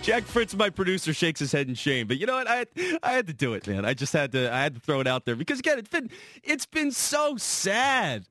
Jack 0.05 0.25
Fritz, 0.25 0.55
my 0.55 0.69
producer, 0.69 1.15
shakes 1.15 1.39
his 1.39 1.51
head 1.51 1.67
in 1.67 1.73
shame. 1.73 2.05
But 2.05 2.19
you 2.19 2.27
know 2.27 2.35
what? 2.35 2.47
I 2.47 2.67
I 3.01 3.13
had 3.13 3.25
to 3.25 3.33
do 3.33 3.55
it, 3.55 3.67
man. 3.67 3.85
I 3.85 3.95
just 3.95 4.13
had 4.13 4.33
to 4.33 4.53
I 4.53 4.61
had 4.61 4.75
to 4.75 4.79
throw 4.79 4.99
it 4.99 5.07
out 5.07 5.25
there 5.25 5.35
because 5.35 5.59
again, 5.59 5.79
it's 5.79 5.89
been 5.89 6.11
it's 6.43 6.67
been 6.67 6.91
so 6.91 7.37
sad, 7.37 8.27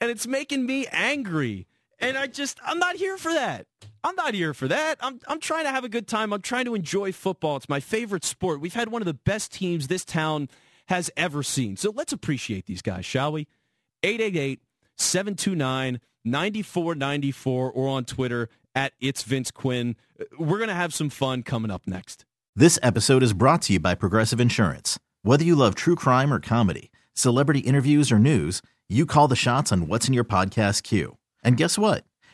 and 0.00 0.08
it's 0.08 0.28
making 0.28 0.66
me 0.66 0.86
angry. 0.86 1.66
And 1.98 2.16
I 2.16 2.28
just 2.28 2.60
I'm 2.64 2.78
not 2.78 2.94
here 2.94 3.18
for 3.18 3.32
that. 3.32 3.66
I'm 4.02 4.14
not 4.16 4.34
here 4.34 4.54
for 4.54 4.68
that. 4.68 4.98
I'm 5.00 5.20
I'm 5.28 5.40
trying 5.40 5.64
to 5.64 5.70
have 5.70 5.84
a 5.84 5.88
good 5.88 6.06
time. 6.06 6.32
I'm 6.32 6.42
trying 6.42 6.64
to 6.66 6.74
enjoy 6.74 7.12
football. 7.12 7.56
It's 7.56 7.68
my 7.68 7.80
favorite 7.80 8.24
sport. 8.24 8.60
We've 8.60 8.74
had 8.74 8.88
one 8.88 9.02
of 9.02 9.06
the 9.06 9.14
best 9.14 9.52
teams 9.52 9.88
this 9.88 10.04
town 10.04 10.48
has 10.88 11.10
ever 11.16 11.42
seen. 11.42 11.76
So 11.76 11.92
let's 11.94 12.12
appreciate 12.12 12.66
these 12.66 12.82
guys, 12.82 13.04
shall 13.04 13.32
we? 13.32 13.46
888 14.02 14.60
729 14.96 16.00
9494 16.24 17.70
or 17.70 17.88
on 17.88 18.04
Twitter 18.04 18.48
at 18.74 18.92
It's 19.00 19.22
Vince 19.22 19.50
Quinn. 19.50 19.96
Uh, 20.20 20.24
we're 20.38 20.58
going 20.58 20.68
to 20.68 20.74
have 20.74 20.94
some 20.94 21.10
fun 21.10 21.42
coming 21.42 21.70
up 21.70 21.86
next. 21.86 22.24
This 22.56 22.78
episode 22.82 23.22
is 23.22 23.32
brought 23.32 23.62
to 23.62 23.74
you 23.74 23.80
by 23.80 23.94
Progressive 23.94 24.40
Insurance. 24.40 24.98
Whether 25.22 25.44
you 25.44 25.54
love 25.54 25.74
true 25.74 25.96
crime 25.96 26.32
or 26.32 26.40
comedy, 26.40 26.90
celebrity 27.14 27.60
interviews 27.60 28.10
or 28.10 28.18
news, 28.18 28.60
you 28.88 29.06
call 29.06 29.28
the 29.28 29.36
shots 29.36 29.72
on 29.72 29.86
what's 29.86 30.08
in 30.08 30.14
your 30.14 30.24
podcast 30.24 30.82
queue. 30.82 31.16
And 31.42 31.56
guess 31.56 31.78
what? 31.78 32.04